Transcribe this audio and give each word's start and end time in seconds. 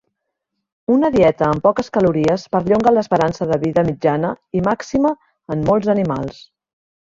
Una 0.93 1.09
dieta 1.15 1.43
amb 1.49 1.63
poques 1.67 1.91
calories 1.97 2.45
perllonga 2.55 2.93
l'esperança 2.95 3.47
de 3.51 3.59
vida 3.67 3.85
mitjana 3.91 4.33
i 4.61 4.65
màxima 4.71 5.13
en 5.57 5.63
molts 5.69 5.93
animals. 5.97 6.43